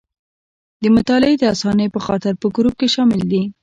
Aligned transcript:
د 0.81 0.83
مطالعې 0.95 1.35
د 1.39 1.43
اسانۍ 1.53 1.87
په 1.95 1.99
خاطر 2.05 2.33
په 2.41 2.47
ګروپ 2.55 2.73
کې 2.79 2.87
شامل 2.95 3.21
دي. 3.31 3.41